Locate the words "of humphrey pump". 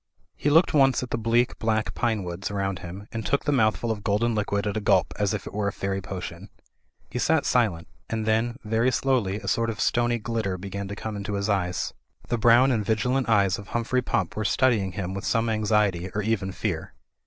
13.59-14.35